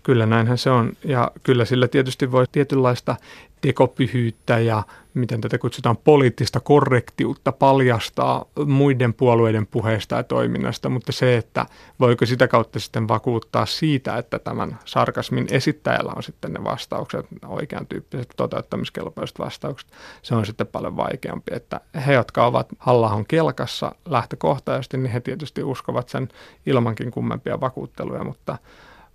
Kyllä 0.05 0.27
näinhän 0.27 0.59
se 0.59 0.71
on. 0.71 0.93
Ja 1.05 1.31
kyllä 1.43 1.65
sillä 1.65 1.89
tietysti 1.89 2.33
voi 2.33 2.45
tietynlaista 2.53 3.17
tekopyhyyttä 3.61 4.59
ja 4.59 4.83
miten 5.15 5.41
tätä 5.41 5.59
kutsutaan 5.59 5.97
poliittista 5.97 6.61
korrektiutta 6.61 7.53
paljastaa 7.53 8.45
muiden 8.67 9.15
puolueiden 9.15 9.67
puheista 9.67 10.17
ja 10.17 10.23
toiminnasta, 10.23 10.89
mutta 10.89 11.13
se, 11.13 11.37
että 11.37 11.67
voiko 12.01 12.27
sitä 12.27 12.49
kautta 12.49 12.81
sitten 12.81 13.09
vakuuttaa 13.09 13.67
siitä, 13.67 14.19
että 14.19 14.39
tämän 14.39 14.79
sarkasmin 14.85 15.47
esittäjällä 15.51 16.13
on 16.17 16.23
sitten 16.23 16.53
ne 16.53 16.65
vastaukset, 16.65 17.27
oikean 17.47 17.87
tyyppiset 17.87 18.29
toteuttamiskelpoiset 18.37 19.39
vastaukset, 19.39 19.91
se 20.23 20.35
on 20.35 20.47
sitten 20.47 20.67
paljon 20.67 20.97
vaikeampi, 20.97 21.53
että 21.55 21.81
he, 22.07 22.13
jotka 22.13 22.47
ovat 22.47 22.67
halla 22.79 23.25
kelkassa 23.29 23.95
lähtökohtaisesti, 24.05 24.97
niin 24.97 25.13
he 25.13 25.21
tietysti 25.21 25.63
uskovat 25.63 26.09
sen 26.09 26.29
ilmankin 26.67 27.11
kummempia 27.11 27.61
vakuutteluja, 27.61 28.25
mutta 28.25 28.59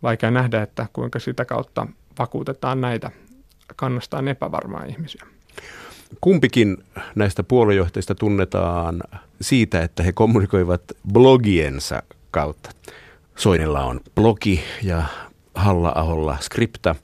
vaikea 0.04 0.32
nähdä, 0.32 0.62
että 0.62 0.86
kuinka 0.94 1.20
sitä 1.20 1.46
kautta 1.46 1.88
vakuutetaan 2.20 2.82
näitä 2.82 3.12
kannastaan 3.76 4.28
epävarmaa 4.28 4.84
ihmisiä. 4.84 5.26
Kumpikin 6.22 6.78
näistä 7.16 7.44
puoluejohtajista 7.44 8.16
tunnetaan 8.16 9.04
siitä, 9.42 9.82
että 9.82 10.04
he 10.04 10.12
kommunikoivat 10.12 10.82
blogiensa 11.14 12.04
kautta. 12.32 12.70
Soinella 13.36 13.84
on 13.84 14.00
blogi 14.16 14.64
ja 14.84 15.04
Halla-aholla 15.56 16.38
skripta. 16.42 16.96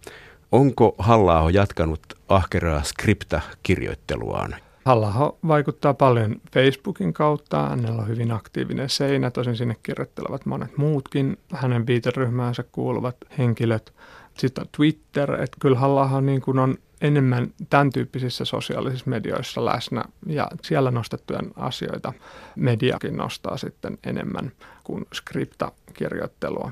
Onko 0.51 0.95
halla 0.97 1.51
jatkanut 1.51 2.01
ahkeraa 2.29 2.83
skripta-kirjoitteluaan? 2.83 4.55
Halla 4.85 5.37
vaikuttaa 5.47 5.93
paljon 5.93 6.41
Facebookin 6.53 7.13
kautta, 7.13 7.69
hänellä 7.69 8.01
on 8.01 8.07
hyvin 8.07 8.31
aktiivinen 8.31 8.89
seinä, 8.89 9.31
tosin 9.31 9.57
sinne 9.57 9.75
kirjoittelevat 9.83 10.45
monet 10.45 10.77
muutkin. 10.77 11.37
Hänen 11.53 11.87
viiteryhmäänsä 11.87 12.63
kuuluvat 12.71 13.17
henkilöt. 13.37 13.93
Sitten 14.37 14.61
on 14.61 14.67
Twitter, 14.77 15.31
että 15.31 15.57
kyllä 15.59 15.79
halla 15.79 16.21
niin 16.21 16.41
kuin 16.41 16.59
on 16.59 16.75
enemmän 17.01 17.53
tämän 17.69 17.89
tyyppisissä 17.89 18.45
sosiaalisissa 18.45 19.09
medioissa 19.09 19.65
läsnä. 19.65 20.03
Ja 20.27 20.47
siellä 20.61 20.91
nostettuja 20.91 21.39
asioita 21.55 22.13
mediakin 22.55 23.17
nostaa 23.17 23.57
sitten 23.57 23.97
enemmän 24.03 24.51
kuin 24.83 25.05
skriptakirjoittelua. 25.13 26.71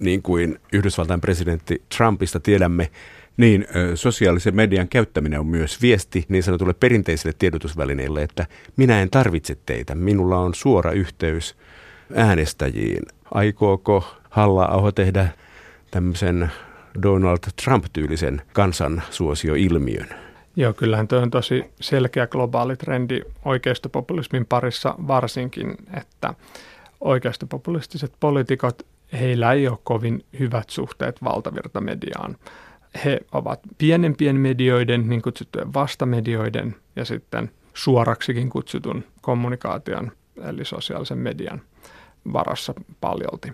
Niin 0.00 0.22
kuin 0.22 0.60
Yhdysvaltain 0.72 1.20
presidentti 1.20 1.82
Trumpista 1.96 2.40
tiedämme, 2.40 2.90
niin, 3.36 3.66
sosiaalisen 3.94 4.56
median 4.56 4.88
käyttäminen 4.88 5.40
on 5.40 5.46
myös 5.46 5.82
viesti 5.82 6.24
niin 6.28 6.42
sanotulle 6.42 6.74
perinteiselle 6.74 7.36
tiedotusvälineille, 7.38 8.22
että 8.22 8.46
minä 8.76 9.02
en 9.02 9.10
tarvitse 9.10 9.56
teitä, 9.66 9.94
minulla 9.94 10.38
on 10.38 10.54
suora 10.54 10.92
yhteys 10.92 11.56
äänestäjiin. 12.14 13.02
Aikooko 13.30 14.16
Halla-aho 14.30 14.92
tehdä 14.92 15.28
tämmöisen 15.90 16.52
Donald 17.02 17.38
Trump-tyylisen 17.64 18.42
kansansuosioilmiön? 18.52 20.08
Joo, 20.56 20.72
kyllähän 20.72 21.08
tuo 21.08 21.18
on 21.18 21.30
tosi 21.30 21.64
selkeä 21.80 22.26
globaali 22.26 22.76
trendi 22.76 23.20
oikeistopopulismin 23.44 24.46
parissa 24.46 24.94
varsinkin, 25.06 25.76
että 25.96 26.34
oikeistopopulistiset 27.00 28.12
poliitikot, 28.20 28.86
heillä 29.12 29.52
ei 29.52 29.68
ole 29.68 29.78
kovin 29.84 30.24
hyvät 30.38 30.70
suhteet 30.70 31.24
valtavirtamediaan 31.24 32.36
he 33.04 33.20
ovat 33.32 33.60
pienempien 33.78 34.36
medioiden, 34.36 35.08
niin 35.08 35.22
kutsuttujen 35.22 35.74
vastamedioiden 35.74 36.76
ja 36.96 37.04
sitten 37.04 37.50
suoraksikin 37.74 38.50
kutsutun 38.50 39.04
kommunikaation, 39.20 40.12
eli 40.44 40.64
sosiaalisen 40.64 41.18
median 41.18 41.60
varassa 42.32 42.74
paljolti. 43.00 43.52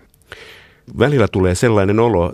Välillä 0.99 1.27
tulee 1.27 1.55
sellainen 1.55 1.99
olo, 1.99 2.33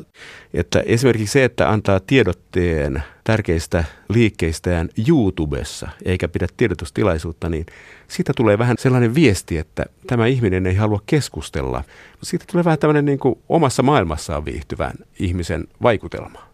että 0.53 0.83
esimerkiksi 0.85 1.33
se, 1.33 1.43
että 1.43 1.69
antaa 1.69 1.99
tiedotteen 1.99 3.03
tärkeistä 3.23 3.83
liikkeistään 4.09 4.89
YouTubessa 5.07 5.87
eikä 6.05 6.27
pidä 6.27 6.47
tiedotustilaisuutta, 6.57 7.49
niin 7.49 7.65
siitä 8.07 8.33
tulee 8.35 8.57
vähän 8.57 8.75
sellainen 8.79 9.15
viesti, 9.15 9.57
että 9.57 9.85
tämä 10.07 10.27
ihminen 10.27 10.65
ei 10.65 10.75
halua 10.75 11.01
keskustella. 11.05 11.83
Siitä 12.23 12.45
tulee 12.51 12.65
vähän 12.65 12.79
tämmöinen 12.79 13.05
niin 13.05 13.19
kuin 13.19 13.39
omassa 13.49 13.83
maailmassaan 13.83 14.45
viihtyvän 14.45 14.93
ihmisen 15.19 15.67
vaikutelma. 15.83 16.47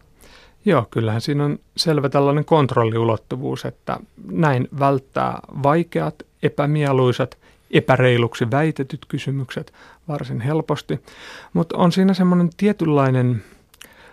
Joo, 0.64 0.86
kyllähän 0.90 1.20
siinä 1.20 1.44
on 1.44 1.58
selvä 1.76 2.08
tällainen 2.08 2.44
kontrolliulottuvuus, 2.44 3.64
että 3.64 4.00
näin 4.30 4.68
välttää 4.78 5.38
vaikeat, 5.62 6.14
epämieluisat, 6.42 7.38
epäreiluksi 7.70 8.50
väitetyt 8.50 9.00
kysymykset 9.08 9.72
varsin 10.08 10.40
helposti. 10.40 11.00
Mutta 11.52 11.76
on 11.76 11.92
siinä 11.92 12.14
semmoinen 12.14 12.50
tietynlainen 12.56 13.42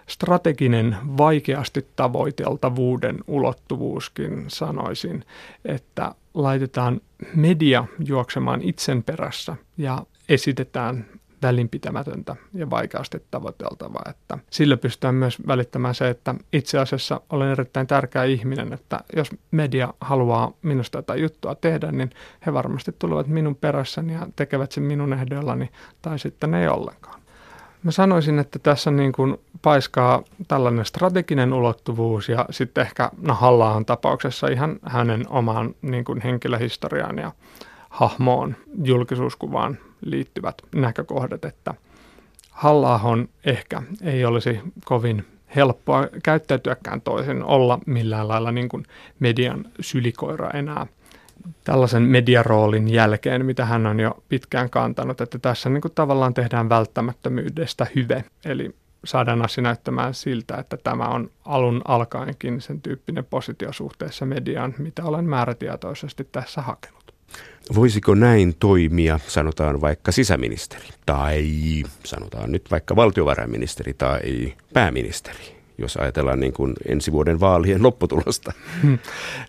strateginen, 0.08 0.98
vaikeasti 1.18 1.88
tavoiteltavuuden 1.96 3.18
ulottuvuuskin 3.28 4.46
sanoisin, 4.48 5.26
että 5.66 6.16
laitetaan 6.34 7.02
media 7.36 7.86
juoksemaan 8.06 8.62
itsen 8.62 9.04
perässä 9.04 9.56
ja 9.78 10.06
esitetään 10.30 11.06
välinpitämätöntä 11.42 12.36
ja 12.54 12.70
vaikeasti 12.70 13.24
tavoiteltavaa. 13.32 14.04
Että 14.10 14.38
sillä 14.50 14.78
pystytään 14.78 15.16
myös 15.16 15.38
välittämään 15.48 15.96
se, 15.96 16.10
että 16.10 16.36
itse 16.54 16.80
asiassa 16.80 17.22
olen 17.30 17.50
erittäin 17.50 17.88
tärkeä 17.88 18.24
ihminen, 18.24 18.74
että 18.74 19.00
jos 19.16 19.30
media 19.52 19.94
haluaa 20.02 20.52
minusta 20.62 20.98
jotain 20.98 21.22
juttua 21.22 21.56
tehdä, 21.56 21.92
niin 21.92 22.10
he 22.46 22.54
varmasti 22.54 22.96
tulevat 23.00 23.28
minun 23.28 23.56
perässäni 23.56 24.14
ja 24.14 24.28
tekevät 24.36 24.72
sen 24.72 24.84
minun 24.84 25.14
ehdoillani 25.14 25.70
tai 26.02 26.20
sitten 26.20 26.54
ei 26.54 26.68
ollenkaan. 26.68 27.22
Mä 27.84 27.92
sanoisin, 27.92 28.40
että 28.40 28.60
tässä 28.60 28.92
niin 28.92 29.12
kuin 29.12 29.38
paiskaa 29.62 30.24
tällainen 30.48 30.86
strateginen 30.86 31.54
ulottuvuus 31.54 32.30
ja 32.30 32.46
sitten 32.50 32.82
ehkä 32.82 33.12
no 33.22 33.34
Hallahan 33.34 33.86
tapauksessa 33.86 34.48
ihan 34.48 34.80
hänen 34.84 35.26
omaan 35.30 35.76
niin 35.82 36.04
kuin 36.04 36.22
henkilöhistoriaan 36.22 37.18
ja 37.18 37.32
hahmoon, 37.90 38.56
julkisuuskuvaan 38.84 39.78
liittyvät 40.02 40.62
näkökohdat, 40.76 41.46
että 41.46 41.74
halla 42.50 43.00
ehkä 43.46 43.84
ei 44.02 44.26
olisi 44.26 44.60
kovin 44.86 45.26
helppoa 45.56 46.08
käyttäytyäkään 46.24 47.02
toisin, 47.02 47.44
olla 47.44 47.80
millään 47.86 48.28
lailla 48.28 48.52
niin 48.52 48.70
kuin 48.70 48.86
median 49.20 49.66
sylikoira 49.80 50.50
enää 50.50 50.88
tällaisen 51.64 52.04
mediaroolin 52.04 52.94
jälkeen, 52.94 53.46
mitä 53.46 53.66
hän 53.66 53.86
on 53.86 54.00
jo 54.00 54.24
pitkään 54.30 54.70
kantanut, 54.70 55.22
että 55.22 55.40
tässä 55.40 55.70
niin 55.70 55.82
kuin 55.82 55.92
tavallaan 55.96 56.34
tehdään 56.34 56.70
välttämättömyydestä 56.70 57.88
hyve, 57.96 58.24
eli 58.46 58.76
saadaan 59.06 59.42
asia 59.42 59.62
näyttämään 59.62 60.14
siltä, 60.14 60.56
että 60.56 60.78
tämä 60.78 61.04
on 61.04 61.30
alun 61.46 61.82
alkaenkin 61.86 62.62
sen 62.62 62.82
tyyppinen 62.82 63.26
positio 63.26 63.74
suhteessa 63.74 64.26
mediaan, 64.26 64.76
mitä 64.78 65.04
olen 65.04 65.26
määrätietoisesti 65.26 66.28
tässä 66.32 66.62
hakenut. 66.62 67.11
Voisiko 67.76 68.16
näin 68.16 68.56
toimia, 68.60 69.20
sanotaan 69.28 69.82
vaikka 69.82 70.12
sisäministeri 70.12 70.88
tai 71.06 71.46
sanotaan 72.04 72.52
nyt 72.52 72.72
vaikka 72.72 72.96
valtiovarainministeri 72.96 73.94
tai 73.94 74.54
pääministeri? 74.74 75.61
Jos 75.82 75.98
ajatellaan 75.98 76.40
niin 76.40 76.54
kuin 76.54 76.74
ensi 76.88 77.12
vuoden 77.12 77.40
vaalien 77.40 77.84
lopputulosta? 77.88 78.54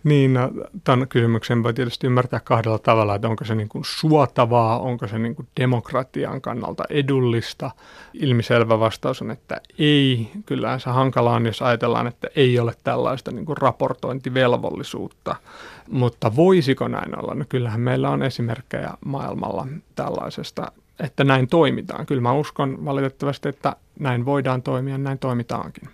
niin, 0.04 0.34
no, 0.34 0.50
tämän 0.84 1.08
kysymyksen 1.08 1.62
voi 1.62 1.74
tietysti 1.74 2.06
ymmärtää 2.06 2.40
kahdella 2.40 2.78
tavalla, 2.78 3.14
että 3.14 3.28
onko 3.28 3.44
se 3.44 3.54
niin 3.54 3.68
kuin 3.68 3.84
suotavaa, 3.84 4.78
onko 4.78 5.08
se 5.08 5.18
niin 5.18 5.34
kuin 5.34 5.48
demokratian 5.60 6.40
kannalta 6.40 6.84
edullista. 6.90 7.70
Ilmiselvä 8.14 8.80
vastaus 8.80 9.22
on, 9.22 9.30
että 9.30 9.60
ei. 9.78 10.30
Kyllähän 10.46 10.80
se 10.80 10.90
hankalaa 10.90 11.36
on, 11.36 11.46
jos 11.46 11.62
ajatellaan, 11.62 12.06
että 12.06 12.28
ei 12.36 12.58
ole 12.58 12.74
tällaista 12.84 13.30
niin 13.30 13.46
kuin 13.46 13.56
raportointivelvollisuutta. 13.56 15.36
Mutta 15.90 16.36
voisiko 16.36 16.88
näin 16.88 17.18
olla? 17.18 17.34
No 17.34 17.44
kyllähän 17.48 17.80
meillä 17.80 18.10
on 18.10 18.22
esimerkkejä 18.22 18.90
maailmalla 19.04 19.66
tällaisesta 19.94 20.72
että 21.00 21.24
näin 21.24 21.48
toimitaan. 21.48 22.06
Kyllä 22.06 22.20
mä 22.20 22.32
uskon 22.32 22.84
valitettavasti, 22.84 23.48
että 23.48 23.76
näin 23.98 24.24
voidaan 24.24 24.62
toimia, 24.62 24.98
näin 24.98 25.18
toimitaankin 25.18 25.88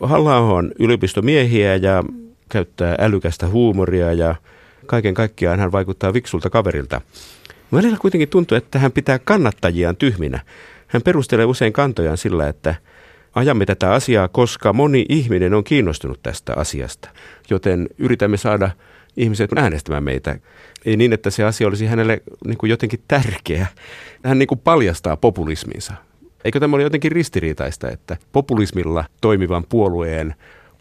halla 0.00 0.38
on 0.38 0.72
yliopistomiehiä 0.78 1.76
ja 1.76 2.04
käyttää 2.48 2.94
älykästä 2.98 3.48
huumoria 3.48 4.12
ja 4.12 4.34
kaiken 4.86 5.14
kaikkiaan 5.14 5.60
hän 5.60 5.72
vaikuttaa 5.72 6.12
viksulta 6.12 6.50
kaverilta. 6.50 7.00
Välillä 7.72 7.98
kuitenkin 8.00 8.28
tuntuu, 8.28 8.56
että 8.56 8.78
hän 8.78 8.92
pitää 8.92 9.18
kannattajiaan 9.18 9.96
tyhminä. 9.96 10.40
Hän 10.86 11.02
perustelee 11.02 11.44
usein 11.44 11.72
kantojaan 11.72 12.18
sillä, 12.18 12.48
että 12.48 12.74
ajamme 13.34 13.66
tätä 13.66 13.92
asiaa, 13.92 14.28
koska 14.28 14.72
moni 14.72 15.06
ihminen 15.08 15.54
on 15.54 15.64
kiinnostunut 15.64 16.22
tästä 16.22 16.52
asiasta. 16.56 17.08
Joten 17.50 17.88
yritämme 17.98 18.36
saada 18.36 18.70
ihmiset 19.16 19.50
äänestämään 19.56 20.04
meitä. 20.04 20.38
Ei 20.84 20.96
niin, 20.96 21.12
että 21.12 21.30
se 21.30 21.44
asia 21.44 21.66
olisi 21.68 21.86
hänelle 21.86 22.22
niin 22.46 22.58
kuin 22.58 22.70
jotenkin 22.70 23.00
tärkeä. 23.08 23.66
Hän 24.24 24.38
niin 24.38 24.46
kuin 24.46 24.60
paljastaa 24.60 25.16
populisminsa. 25.16 25.92
Eikö 26.44 26.60
tämä 26.60 26.76
ole 26.76 26.82
jotenkin 26.82 27.12
ristiriitaista, 27.12 27.90
että 27.90 28.16
populismilla 28.32 29.04
toimivan 29.20 29.64
puolueen 29.68 30.34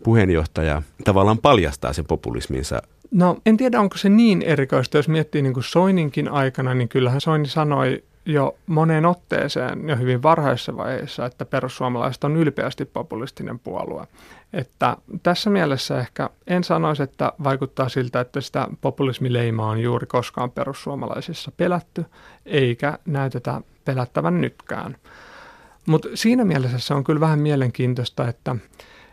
puheenjohtaja 0.04 0.82
tavallaan 1.04 1.38
paljastaa 1.38 1.94
sen 1.94 2.06
populisminsa 2.06 2.82
No 3.12 3.38
en 3.46 3.58
tiedä, 3.58 3.80
onko 3.80 3.98
se 3.98 4.10
niin 4.10 4.42
erikoista, 4.42 4.98
jos 4.98 5.08
miettii 5.08 5.42
niin 5.42 5.54
kuin 5.54 5.64
Soininkin 5.64 6.32
aikana, 6.32 6.74
niin 6.74 6.90
kyllähän 6.90 7.22
Soini 7.22 7.48
sanoi 7.48 8.04
jo 8.26 8.56
moneen 8.68 9.06
otteeseen 9.06 9.90
jo 9.90 9.96
hyvin 9.96 10.24
varhaisessa 10.24 10.78
vaiheessa, 10.78 11.26
että 11.26 11.46
perussuomalaiset 11.46 12.24
on 12.24 12.38
ylpeästi 12.38 12.86
populistinen 12.86 13.60
puolue. 13.60 14.08
Että 14.54 14.98
tässä 15.24 15.50
mielessä 15.50 16.00
ehkä 16.00 16.30
en 16.48 16.64
sanoisi, 16.64 17.04
että 17.04 17.34
vaikuttaa 17.44 17.90
siltä, 17.90 18.20
että 18.20 18.42
sitä 18.42 18.68
populismileimaa 18.82 19.70
on 19.70 19.80
juuri 19.80 20.08
koskaan 20.08 20.52
perussuomalaisissa 20.52 21.52
pelätty, 21.58 22.06
eikä 22.46 23.00
näytetä 23.06 23.62
pelättävän 23.86 24.42
nytkään. 24.42 24.98
Mutta 25.88 26.08
siinä 26.14 26.46
mielessä 26.46 26.80
se 26.80 26.94
on 26.94 27.04
kyllä 27.04 27.20
vähän 27.20 27.40
mielenkiintoista, 27.40 28.28
että 28.28 28.56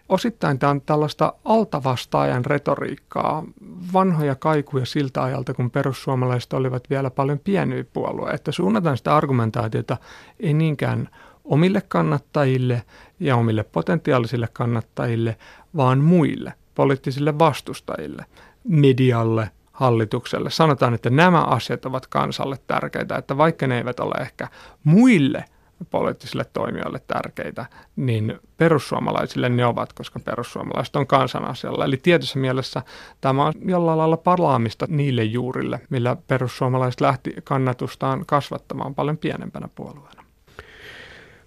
osittain 0.09 0.59
tämä 0.59 0.71
on 0.71 0.81
tällaista 0.81 1.33
altavastaajan 1.45 2.45
retoriikkaa, 2.45 3.45
vanhoja 3.93 4.35
kaikuja 4.35 4.87
siltä 4.87 5.23
ajalta, 5.23 5.55
kun 5.55 5.71
perussuomalaiset 5.71 6.53
olivat 6.53 6.91
vielä 6.91 7.11
paljon 7.11 7.39
pieniä 7.39 7.85
puolue, 7.93 8.31
että 8.31 8.53
suunnataan 8.53 8.97
sitä 8.97 9.17
argumentaatiota 9.17 9.97
ei 10.41 10.55
niinkään 10.55 11.09
omille 11.45 11.83
kannattajille 11.89 12.83
ja 13.21 13.37
omille 13.37 13.63
potentiaalisille 13.63 14.49
kannattajille, 14.53 15.37
vaan 15.77 15.99
muille 15.99 16.53
poliittisille 16.75 17.39
vastustajille, 17.39 18.25
medialle, 18.69 19.51
hallitukselle. 19.73 20.51
Sanotaan, 20.51 20.95
että 20.95 21.11
nämä 21.11 21.43
asiat 21.43 21.87
ovat 21.87 22.07
kansalle 22.07 22.59
tärkeitä, 22.67 23.17
että 23.17 23.37
vaikka 23.37 23.67
ne 23.67 23.79
eivät 23.79 24.01
ole 24.01 24.15
ehkä 24.21 24.49
muille 24.85 25.45
poliittisille 25.91 26.45
toimijoille 26.53 27.01
tärkeitä, 27.07 27.67
niin 27.97 28.39
perussuomalaisille 28.57 29.49
ne 29.49 29.67
ovat, 29.67 29.93
koska 29.93 30.21
perussuomalaiset 30.21 30.97
on 30.97 31.07
kansan 31.07 31.45
asialla. 31.45 31.85
Eli 31.85 31.97
tietyssä 31.97 32.39
mielessä 32.39 32.83
tämä 33.21 33.47
on 33.47 33.53
jollain 33.65 33.99
lailla 33.99 34.17
parlaamista 34.17 34.87
niille 34.89 35.25
juurille, 35.25 35.81
millä 35.91 36.17
perussuomalaiset 36.29 37.01
lähti 37.01 37.35
kannatustaan 37.45 38.25
kasvattamaan 38.27 38.95
paljon 38.95 39.19
pienempänä 39.19 39.69
puolueena. 39.75 40.25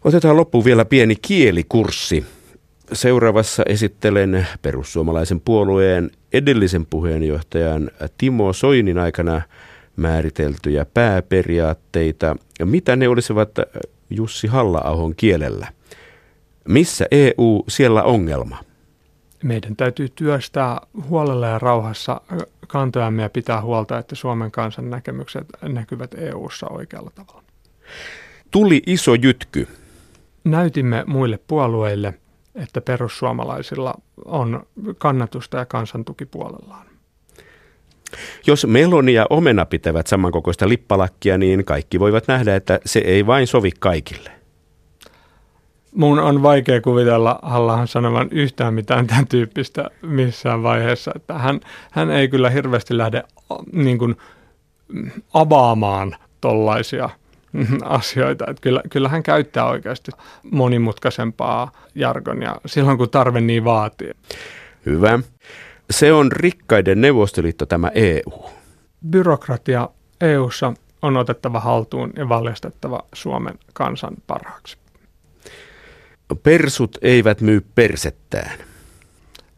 Otetaan 0.04 0.38
loppuun 0.38 0.66
vielä 0.66 0.86
pieni 0.86 1.16
kielikurssi. 1.16 2.26
Seuraavassa 2.94 3.64
esittelen 3.66 4.48
perussuomalaisen 4.62 5.40
puolueen 5.42 6.12
edellisen 6.34 6.86
puheenjohtajan 6.86 7.92
Timo 8.18 8.54
Soinin 8.54 8.98
aikana 8.98 9.42
määriteltyjä 9.96 10.86
pääperiaatteita. 10.94 12.36
Mitä 12.66 12.96
ne 12.96 13.08
olisivat 13.08 13.50
Jussi 14.10 14.48
halla 14.48 14.82
kielellä. 15.16 15.68
Missä 16.68 17.06
EU, 17.12 17.64
siellä 17.68 18.04
ongelma? 18.04 18.58
Meidän 19.44 19.76
täytyy 19.76 20.10
työstää 20.10 20.82
huolella 21.10 21.48
ja 21.48 21.60
rauhassa 21.60 22.22
kantojamme 22.68 23.22
ja 23.22 23.30
pitää 23.30 23.62
huolta, 23.62 23.98
että 23.98 24.16
Suomen 24.16 24.52
kansan 24.52 24.90
näkemykset 24.90 25.48
näkyvät 25.62 26.16
EU:ssa 26.18 26.68
oikealla 26.70 27.12
tavalla. 27.16 27.44
Tuli 28.52 28.82
iso 28.86 29.14
jytky. 29.14 29.68
Näytimme 30.44 31.04
muille 31.08 31.40
puolueille, 31.48 32.14
että 32.56 32.82
perussuomalaisilla 32.82 33.94
on 34.26 34.66
kannatusta 34.98 35.58
ja 35.58 35.66
kansantuki 35.66 36.26
puolellaan. 36.26 36.88
Jos 38.48 38.66
meloni 38.66 39.14
ja 39.14 39.26
omena 39.30 39.66
pitävät 39.66 40.08
samankokoista 40.08 40.70
lippalakkia, 40.70 41.38
niin 41.38 41.66
kaikki 41.66 42.00
voivat 42.00 42.28
nähdä, 42.28 42.56
että 42.56 42.80
se 42.86 43.00
ei 43.00 43.26
vain 43.28 43.48
sovi 43.48 43.72
kaikille. 43.80 44.32
Mun 45.96 46.20
on 46.20 46.44
vaikea 46.44 46.82
kuvitella 46.82 47.40
Hallahan 47.42 47.88
sanovan 47.88 48.28
yhtään 48.32 48.74
mitään 48.74 49.08
tämän 49.08 49.28
tyyppistä 49.28 49.90
missään 50.02 50.64
vaiheessa. 50.64 51.12
Että 51.16 51.34
hän, 51.34 51.60
hän 51.92 52.12
ei 52.12 52.28
kyllä 52.28 52.50
hirveästi 52.50 52.98
lähde 52.98 53.24
niin 53.74 53.98
kuin, 53.98 54.16
avaamaan 55.34 56.16
tollaisia 56.42 57.10
asioita. 57.84 58.46
Että 58.48 58.62
kyllä, 58.62 58.82
kyllä 58.90 59.10
hän 59.10 59.24
käyttää 59.24 59.66
oikeasti 59.66 60.12
monimutkaisempaa 60.52 61.72
jargonia 61.96 62.56
silloin, 62.66 62.98
kun 62.98 63.10
tarve 63.10 63.42
niin 63.42 63.64
vaatii. 63.64 64.12
Hyvä. 64.86 65.20
Se 65.90 66.14
on 66.14 66.32
rikkaiden 66.32 67.02
neuvostoliitto 67.02 67.66
tämä 67.66 67.92
EU. 67.96 68.50
Byrokratia 69.10 69.90
EUssa 70.22 70.74
on 71.02 71.18
otettava 71.18 71.60
haltuun 71.60 72.14
ja 72.16 72.30
valjastettava 72.30 73.00
Suomen 73.14 73.60
kansan 73.74 74.14
parhaaksi. 74.28 74.78
Persut 76.44 76.98
eivät 77.02 77.42
myy 77.42 77.66
persettään. 77.76 78.60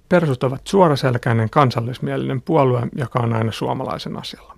Persut 0.09 0.43
ovat 0.43 0.61
suoraselkäinen 0.67 1.49
kansallismielinen 1.49 2.41
puolue, 2.41 2.81
joka 2.95 3.19
on 3.19 3.33
aina 3.33 3.51
suomalaisen 3.51 4.17
asialla. 4.17 4.55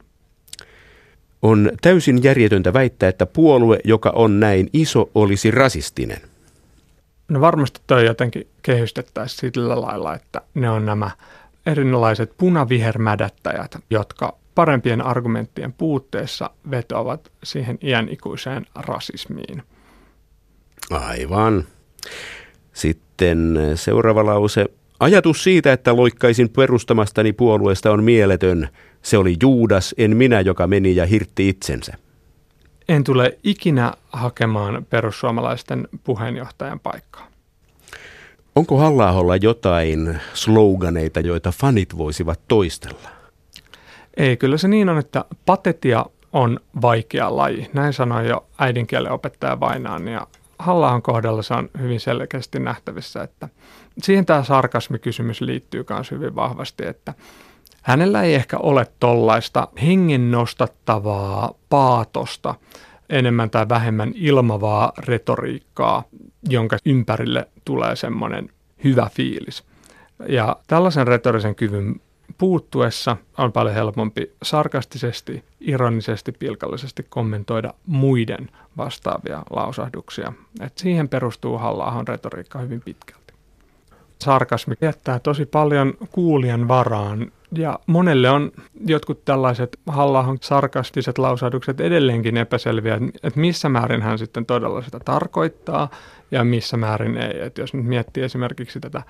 On 1.41 1.71
täysin 1.81 2.23
järjetöntä 2.23 2.73
väittää, 2.73 3.09
että 3.09 3.25
puolue, 3.25 3.79
joka 3.83 4.09
on 4.15 4.39
näin 4.39 4.69
iso, 4.73 5.09
olisi 5.15 5.51
rasistinen. 5.51 6.21
No 7.29 7.41
varmasti 7.41 7.81
toi 7.87 8.05
jotenkin 8.05 8.47
kehystettäisiin 8.61 9.51
sillä 9.53 9.81
lailla, 9.81 10.15
että 10.15 10.41
ne 10.53 10.69
on 10.69 10.85
nämä 10.85 11.11
erilaiset 11.65 12.33
punavihermädättäjät, 12.37 13.77
jotka 13.89 14.37
parempien 14.55 15.01
argumenttien 15.01 15.73
puutteessa 15.73 16.49
vetoavat 16.71 17.31
siihen 17.43 17.79
iänikuiseen 17.83 18.65
rasismiin. 18.75 19.63
Aivan. 20.91 21.63
Sitten 22.73 23.59
seuraava 23.75 24.25
lause. 24.25 24.65
Ajatus 24.99 25.43
siitä, 25.43 25.73
että 25.73 25.95
loikkaisin 25.95 26.49
perustamastani 26.49 27.33
puolueesta 27.33 27.91
on 27.91 28.03
mieletön. 28.03 28.69
Se 29.01 29.17
oli 29.17 29.35
Juudas, 29.41 29.95
en 29.97 30.17
minä, 30.17 30.41
joka 30.41 30.67
meni 30.67 30.95
ja 30.95 31.05
hirtti 31.05 31.49
itsensä. 31.49 31.93
En 32.89 33.03
tule 33.03 33.37
ikinä 33.43 33.93
hakemaan 34.11 34.85
perussuomalaisten 34.89 35.87
puheenjohtajan 36.03 36.79
paikkaa. 36.79 37.30
Onko 38.55 38.77
halla 38.77 39.35
jotain 39.41 40.19
sloganeita, 40.33 41.19
joita 41.19 41.51
fanit 41.51 41.97
voisivat 41.97 42.39
toistella? 42.47 43.09
Ei, 44.17 44.37
kyllä 44.37 44.57
se 44.57 44.67
niin 44.67 44.89
on, 44.89 44.97
että 44.97 45.25
patetia 45.45 46.05
on 46.33 46.59
vaikea 46.81 47.37
laji. 47.37 47.69
Näin 47.73 47.93
sanoi 47.93 48.29
jo 48.29 48.45
äidinkielen 48.57 49.11
opettaja 49.11 49.59
Vainaan 49.59 50.07
ja 50.07 50.27
halla 50.59 51.01
kohdalla 51.01 51.41
se 51.41 51.53
on 51.53 51.69
hyvin 51.79 51.99
selkeästi 51.99 52.59
nähtävissä, 52.59 53.23
että 53.23 53.49
siihen 54.01 54.25
tämä 54.25 54.43
sarkasmikysymys 54.43 55.41
liittyy 55.41 55.85
myös 55.89 56.11
hyvin 56.11 56.35
vahvasti, 56.35 56.87
että 56.87 57.13
hänellä 57.81 58.23
ei 58.23 58.35
ehkä 58.35 58.57
ole 58.57 58.87
tollaista 58.99 59.67
hengen 59.81 60.31
nostattavaa 60.31 61.53
paatosta, 61.69 62.55
enemmän 63.11 63.49
tai 63.49 63.69
vähemmän 63.69 64.11
ilmavaa 64.15 64.93
retoriikkaa, 64.97 66.03
jonka 66.49 66.77
ympärille 66.85 67.47
tulee 67.65 67.95
semmoinen 67.95 68.49
hyvä 68.83 69.09
fiilis. 69.13 69.63
Ja 70.27 70.55
tällaisen 70.67 71.07
retorisen 71.07 71.55
kyvyn 71.55 72.01
puuttuessa 72.37 73.17
on 73.37 73.51
paljon 73.51 73.75
helpompi 73.75 74.31
sarkastisesti, 74.43 75.43
ironisesti, 75.59 76.31
pilkallisesti 76.31 77.05
kommentoida 77.09 77.73
muiden 77.85 78.49
vastaavia 78.77 79.43
lausahduksia. 79.49 80.33
Et 80.61 80.77
siihen 80.77 81.09
perustuu 81.09 81.57
halla 81.57 82.03
retoriikka 82.07 82.59
hyvin 82.59 82.81
pitkälti. 82.81 83.20
Sarkasmi 84.21 84.75
jättää 84.81 85.19
tosi 85.19 85.45
paljon 85.45 85.93
kuulijan 86.11 86.67
varaan 86.67 87.31
ja 87.55 87.79
monelle 87.87 88.29
on 88.29 88.51
jotkut 88.85 89.25
tällaiset 89.25 89.79
halla 89.87 90.35
sarkastiset 90.41 91.17
lausahdukset 91.17 91.81
edelleenkin 91.81 92.37
epäselviä, 92.37 92.99
että 93.23 93.39
missä 93.39 93.69
määrin 93.69 94.01
hän 94.01 94.17
sitten 94.17 94.45
todella 94.45 94.81
sitä 94.81 94.99
tarkoittaa 95.05 95.89
ja 96.31 96.43
missä 96.43 96.77
määrin 96.77 97.17
ei. 97.17 97.41
Että 97.41 97.61
jos 97.61 97.73
nyt 97.73 97.85
miettii 97.85 98.23
esimerkiksi 98.23 98.79
tätä 98.79 99.03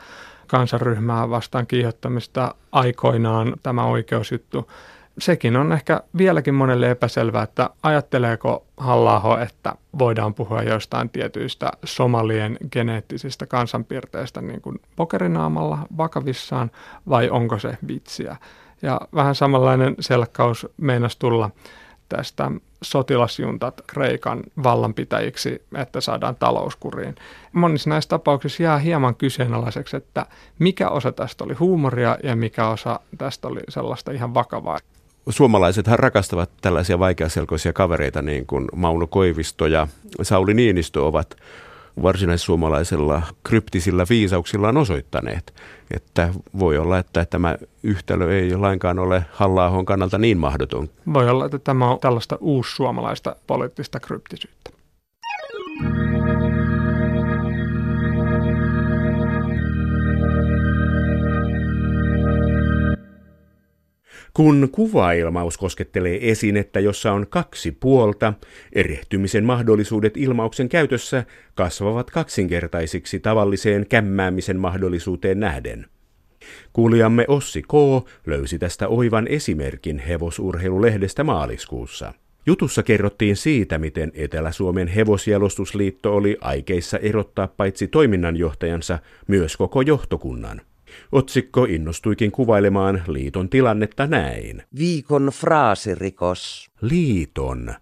kansanryhmää 0.47 1.29
vastaan 1.29 1.67
kiihottamista 1.67 2.55
aikoinaan, 2.71 3.53
tämä 3.63 3.85
oikeusjuttu, 3.85 4.71
sekin 5.21 5.57
on 5.57 5.71
ehkä 5.71 6.01
vieläkin 6.17 6.53
monelle 6.53 6.91
epäselvää, 6.91 7.43
että 7.43 7.69
ajatteleeko 7.83 8.65
halla 8.77 9.41
että 9.41 9.75
voidaan 9.99 10.33
puhua 10.33 10.63
jostain 10.63 11.09
tietyistä 11.09 11.71
somalien 11.83 12.57
geneettisistä 12.71 13.45
kansanpiirteistä 13.45 14.41
niin 14.41 14.61
kuin 14.61 14.79
pokerinaamalla 14.95 15.77
vakavissaan 15.97 16.71
vai 17.09 17.29
onko 17.29 17.59
se 17.59 17.77
vitsiä. 17.87 18.35
Ja 18.81 19.01
vähän 19.15 19.35
samanlainen 19.35 19.95
selkkaus 19.99 20.67
meinasi 20.77 21.19
tulla 21.19 21.49
tästä 22.09 22.51
sotilasjuntat 22.83 23.81
Kreikan 23.87 24.43
vallanpitäjiksi, 24.63 25.65
että 25.75 26.01
saadaan 26.01 26.35
talouskuriin. 26.35 27.15
Monissa 27.51 27.89
näissä 27.89 28.09
tapauksissa 28.09 28.63
jää 28.63 28.77
hieman 28.77 29.15
kyseenalaiseksi, 29.15 29.97
että 29.97 30.25
mikä 30.59 30.89
osa 30.89 31.11
tästä 31.11 31.43
oli 31.43 31.53
huumoria 31.53 32.17
ja 32.23 32.35
mikä 32.35 32.67
osa 32.67 32.99
tästä 33.17 33.47
oli 33.47 33.59
sellaista 33.69 34.11
ihan 34.11 34.33
vakavaa. 34.33 34.77
Suomalaisethan 35.29 35.99
rakastavat 35.99 36.49
tällaisia 36.61 36.99
vaikeaselkoisia 36.99 37.73
kavereita 37.73 38.21
niin 38.21 38.45
kuin 38.45 38.67
Mauno 38.75 39.07
Koivisto 39.07 39.67
ja 39.67 39.87
Sauli 40.21 40.53
Niinistö 40.53 41.05
ovat 41.05 41.35
varsinaissuomalaisella 42.03 43.21
kryptisillä 43.43 44.05
viisauksillaan 44.09 44.77
osoittaneet. 44.77 45.53
Että 45.91 46.33
voi 46.59 46.77
olla, 46.77 46.97
että 46.97 47.25
tämä 47.25 47.55
yhtälö 47.83 48.39
ei 48.39 48.55
lainkaan 48.55 48.99
ole 48.99 49.25
halla 49.31 49.83
kannalta 49.85 50.17
niin 50.17 50.37
mahdoton. 50.37 50.89
Voi 51.13 51.29
olla, 51.29 51.45
että 51.45 51.59
tämä 51.59 51.91
on 51.91 51.99
tällaista 51.99 52.37
uussuomalaista 52.39 53.35
poliittista 53.47 53.99
kryptisyyttä. 53.99 54.70
Kun 64.33 64.69
kuvailmaus 64.71 65.57
koskettelee 65.57 66.31
esinettä, 66.31 66.79
jossa 66.79 67.11
on 67.11 67.27
kaksi 67.29 67.71
puolta, 67.71 68.33
erehtymisen 68.73 69.45
mahdollisuudet 69.45 70.17
ilmauksen 70.17 70.69
käytössä 70.69 71.23
kasvavat 71.55 72.11
kaksinkertaisiksi 72.11 73.19
tavalliseen 73.19 73.85
kämmäämisen 73.89 74.59
mahdollisuuteen 74.59 75.39
nähden. 75.39 75.85
Kuulijamme 76.73 77.25
Ossi 77.27 77.61
K. 77.61 77.73
löysi 78.25 78.59
tästä 78.59 78.87
oivan 78.87 79.27
esimerkin 79.27 79.99
hevosurheilulehdestä 79.99 81.23
maaliskuussa. 81.23 82.13
Jutussa 82.45 82.83
kerrottiin 82.83 83.35
siitä, 83.35 83.77
miten 83.77 84.11
Etelä-Suomen 84.15 84.87
hevosjalostusliitto 84.87 86.15
oli 86.15 86.37
aikeissa 86.41 86.97
erottaa 86.97 87.47
paitsi 87.47 87.87
toiminnanjohtajansa 87.87 88.99
myös 89.27 89.57
koko 89.57 89.81
johtokunnan. 89.81 90.61
Otsikko 91.11 91.63
innostuikin 91.63 92.31
kuvailemaan 92.31 93.03
liiton 93.07 93.49
tilannetta 93.49 94.07
näin. 94.07 94.63
Viikon 94.77 95.29
fraasirikos. 95.33 96.71
Liiton. 96.81 97.73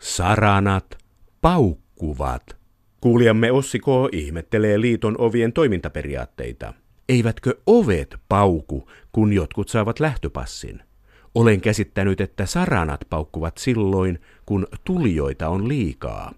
Saranat. 0.00 0.98
Paukkuvat. 1.40 2.56
Kuulijamme 3.00 3.52
Ossi 3.52 3.78
K. 3.78 3.84
ihmettelee 4.12 4.80
liiton 4.80 5.14
ovien 5.18 5.52
toimintaperiaatteita. 5.52 6.74
Eivätkö 7.08 7.54
ovet 7.66 8.16
pauku, 8.28 8.88
kun 9.12 9.32
jotkut 9.32 9.68
saavat 9.68 10.00
lähtöpassin? 10.00 10.82
Olen 11.34 11.60
käsittänyt, 11.60 12.20
että 12.20 12.46
saranat 12.46 13.00
paukkuvat 13.10 13.58
silloin, 13.58 14.20
kun 14.46 14.66
tulijoita 14.84 15.48
on 15.48 15.68
liikaa. 15.68 16.32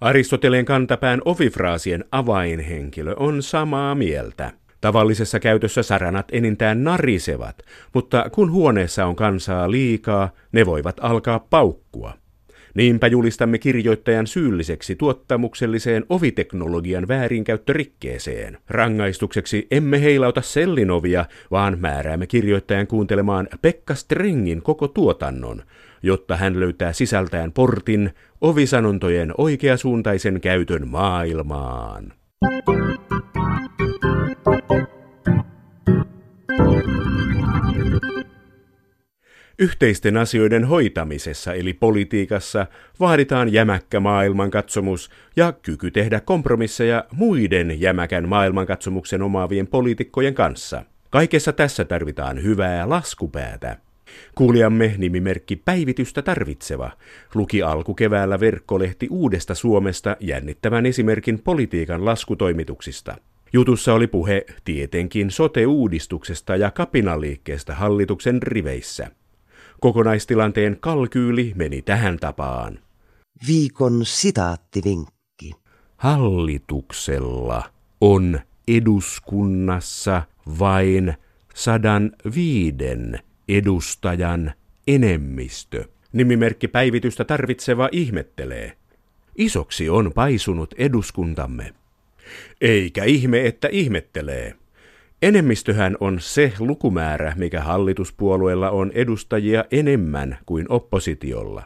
Aristoteleen 0.00 0.64
kantapään 0.64 1.22
ovifraasien 1.24 2.04
avainhenkilö 2.12 3.14
on 3.16 3.42
samaa 3.42 3.94
mieltä. 3.94 4.52
Tavallisessa 4.80 5.40
käytössä 5.40 5.82
saranat 5.82 6.28
enintään 6.32 6.84
narisevat, 6.84 7.62
mutta 7.94 8.30
kun 8.32 8.50
huoneessa 8.50 9.06
on 9.06 9.16
kansaa 9.16 9.70
liikaa, 9.70 10.30
ne 10.52 10.66
voivat 10.66 10.96
alkaa 11.00 11.38
paukkua. 11.38 12.12
Niinpä 12.74 13.06
julistamme 13.06 13.58
kirjoittajan 13.58 14.26
syylliseksi 14.26 14.96
tuottamukselliseen 14.96 16.04
oviteknologian 16.08 17.08
väärinkäyttörikkeeseen. 17.08 18.58
Rangaistukseksi 18.68 19.66
emme 19.70 20.02
heilauta 20.02 20.42
sellinovia, 20.42 21.24
vaan 21.50 21.78
määräämme 21.80 22.26
kirjoittajan 22.26 22.86
kuuntelemaan 22.86 23.48
Pekka 23.62 23.94
Strengin 23.94 24.62
koko 24.62 24.88
tuotannon, 24.88 25.62
jotta 26.02 26.36
hän 26.36 26.60
löytää 26.60 26.92
sisältään 26.92 27.52
portin 27.52 28.10
ovisanontojen 28.40 29.34
oikeasuuntaisen 29.38 30.40
käytön 30.40 30.88
maailmaan. 30.88 32.12
Yhteisten 39.60 40.16
asioiden 40.16 40.64
hoitamisessa 40.64 41.54
eli 41.54 41.72
politiikassa 41.72 42.66
vaaditaan 43.00 43.52
jämäkkä 43.52 44.00
maailmankatsomus 44.00 45.10
ja 45.36 45.52
kyky 45.52 45.90
tehdä 45.90 46.20
kompromisseja 46.20 47.04
muiden 47.12 47.80
jämäkän 47.80 48.28
maailmankatsomuksen 48.28 49.22
omaavien 49.22 49.66
poliitikkojen 49.66 50.34
kanssa. 50.34 50.82
Kaikessa 51.10 51.52
tässä 51.52 51.84
tarvitaan 51.84 52.42
hyvää 52.42 52.88
laskupäätä. 52.88 53.76
Kuulijamme 54.34 54.94
nimimerkki 54.98 55.56
Päivitystä 55.56 56.22
tarvitseva 56.22 56.90
luki 57.34 57.62
alkukeväällä 57.62 58.40
verkkolehti 58.40 59.08
Uudesta 59.10 59.54
Suomesta 59.54 60.16
jännittävän 60.20 60.86
esimerkin 60.86 61.38
politiikan 61.38 62.04
laskutoimituksista. 62.04 63.16
Jutussa 63.52 63.94
oli 63.94 64.06
puhe 64.06 64.44
tietenkin 64.64 65.30
sote-uudistuksesta 65.30 66.56
ja 66.56 66.70
kapinaliikkeestä 66.70 67.74
hallituksen 67.74 68.42
riveissä. 68.42 69.10
Kokonaistilanteen 69.80 70.76
kalkyyli 70.80 71.52
meni 71.56 71.82
tähän 71.82 72.16
tapaan. 72.16 72.78
Viikon 73.46 74.00
sitaattivinkki. 74.04 75.52
Hallituksella 75.96 77.62
on 78.00 78.40
eduskunnassa 78.68 80.22
vain 80.58 81.14
sadan 81.54 82.12
viiden 82.34 83.18
edustajan 83.48 84.52
enemmistö. 84.86 85.84
Nimimerkki 86.12 86.68
päivitystä 86.68 87.24
tarvitseva 87.24 87.88
ihmettelee. 87.92 88.76
Isoksi 89.36 89.88
on 89.88 90.12
paisunut 90.14 90.74
eduskuntamme. 90.78 91.74
Eikä 92.60 93.04
ihme, 93.04 93.46
että 93.46 93.68
ihmettelee. 93.68 94.59
Enemmistöhän 95.22 95.96
on 96.00 96.20
se 96.20 96.52
lukumäärä, 96.58 97.32
mikä 97.36 97.60
hallituspuolueella 97.60 98.70
on 98.70 98.90
edustajia 98.94 99.64
enemmän 99.70 100.38
kuin 100.46 100.66
oppositiolla. 100.68 101.62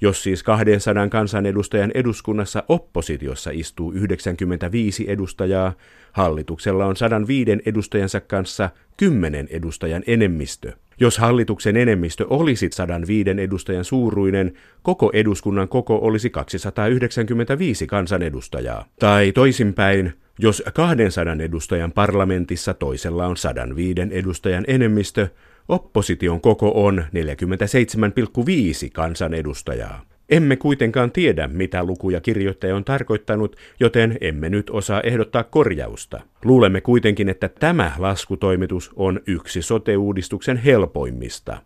Jos 0.00 0.22
siis 0.22 0.42
200 0.42 1.08
kansanedustajan 1.08 1.90
eduskunnassa 1.94 2.62
oppositiossa 2.68 3.50
istuu 3.54 3.92
95 3.92 5.04
edustajaa, 5.10 5.72
hallituksella 6.12 6.86
on 6.86 6.96
105 6.96 7.50
edustajansa 7.66 8.20
kanssa 8.20 8.70
10 8.96 9.48
edustajan 9.50 10.02
enemmistö. 10.06 10.72
Jos 11.00 11.18
hallituksen 11.18 11.76
enemmistö 11.76 12.26
olisi 12.30 12.68
105 12.72 13.30
edustajan 13.30 13.84
suuruinen, 13.84 14.52
koko 14.82 15.10
eduskunnan 15.14 15.68
koko 15.68 15.96
olisi 15.96 16.30
295 16.30 17.86
kansanedustajaa. 17.86 18.84
Tai 18.98 19.32
toisinpäin, 19.32 20.12
jos 20.38 20.62
200 20.74 21.36
edustajan 21.44 21.92
parlamentissa 21.92 22.74
toisella 22.74 23.26
on 23.26 23.36
105 23.36 24.00
edustajan 24.10 24.64
enemmistö, 24.68 25.28
opposition 25.68 26.40
koko 26.40 26.84
on 26.84 27.04
47,5 28.84 28.90
kansanedustajaa. 28.92 30.17
Emme 30.30 30.56
kuitenkaan 30.56 31.12
tiedä, 31.12 31.48
mitä 31.48 31.84
lukuja 31.84 32.20
kirjoittaja 32.20 32.76
on 32.76 32.84
tarkoittanut, 32.84 33.56
joten 33.80 34.18
emme 34.20 34.48
nyt 34.48 34.70
osaa 34.70 35.00
ehdottaa 35.00 35.44
korjausta. 35.44 36.20
Luulemme 36.44 36.80
kuitenkin, 36.80 37.28
että 37.28 37.48
tämä 37.48 37.92
laskutoimitus 37.98 38.90
on 38.96 39.20
yksi 39.26 39.62
sote-uudistuksen 39.62 40.56
helpoimmista. 40.56 41.58